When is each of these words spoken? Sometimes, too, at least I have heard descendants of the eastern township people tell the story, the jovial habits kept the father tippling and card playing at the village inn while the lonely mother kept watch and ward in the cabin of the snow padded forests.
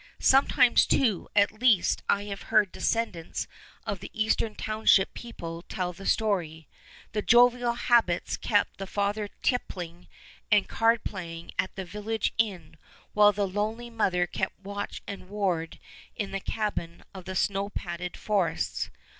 Sometimes, 0.17 0.87
too, 0.87 1.29
at 1.35 1.51
least 1.51 2.01
I 2.09 2.23
have 2.23 2.41
heard 2.49 2.71
descendants 2.71 3.47
of 3.85 3.99
the 3.99 4.09
eastern 4.15 4.55
township 4.55 5.13
people 5.13 5.61
tell 5.61 5.93
the 5.93 6.07
story, 6.07 6.67
the 7.11 7.21
jovial 7.21 7.73
habits 7.75 8.35
kept 8.35 8.77
the 8.79 8.87
father 8.87 9.27
tippling 9.43 10.07
and 10.51 10.67
card 10.67 11.03
playing 11.03 11.51
at 11.59 11.75
the 11.75 11.85
village 11.85 12.33
inn 12.39 12.77
while 13.13 13.31
the 13.31 13.47
lonely 13.47 13.91
mother 13.91 14.25
kept 14.25 14.59
watch 14.63 15.03
and 15.05 15.29
ward 15.29 15.77
in 16.15 16.31
the 16.31 16.39
cabin 16.39 17.03
of 17.13 17.25
the 17.25 17.35
snow 17.35 17.69
padded 17.69 18.17
forests. 18.17 18.89